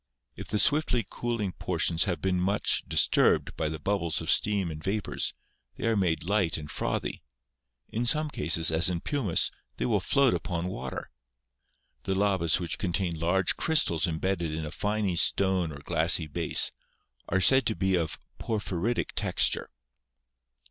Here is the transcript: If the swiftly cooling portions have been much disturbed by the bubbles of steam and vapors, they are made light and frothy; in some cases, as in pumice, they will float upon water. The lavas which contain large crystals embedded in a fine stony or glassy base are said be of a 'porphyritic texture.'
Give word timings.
If 0.35 0.47
the 0.47 0.57
swiftly 0.57 1.05
cooling 1.07 1.51
portions 1.51 2.05
have 2.05 2.23
been 2.23 2.41
much 2.41 2.83
disturbed 2.87 3.55
by 3.55 3.69
the 3.69 3.77
bubbles 3.77 4.19
of 4.19 4.31
steam 4.31 4.71
and 4.71 4.83
vapors, 4.83 5.35
they 5.75 5.85
are 5.85 5.95
made 5.95 6.23
light 6.23 6.57
and 6.57 6.71
frothy; 6.71 7.21
in 7.87 8.07
some 8.07 8.31
cases, 8.31 8.71
as 8.71 8.89
in 8.89 9.01
pumice, 9.01 9.51
they 9.77 9.85
will 9.85 9.99
float 9.99 10.33
upon 10.33 10.69
water. 10.69 11.11
The 12.05 12.15
lavas 12.15 12.59
which 12.59 12.79
contain 12.79 13.13
large 13.19 13.55
crystals 13.57 14.07
embedded 14.07 14.51
in 14.51 14.65
a 14.65 14.71
fine 14.71 15.15
stony 15.17 15.71
or 15.75 15.81
glassy 15.85 16.25
base 16.25 16.71
are 17.29 17.39
said 17.39 17.63
be 17.77 17.93
of 17.93 18.17
a 18.17 18.41
'porphyritic 18.43 19.11
texture.' 19.15 19.67